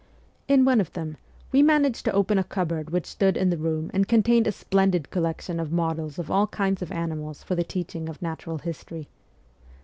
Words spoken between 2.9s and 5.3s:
stood in the room and contained a splendid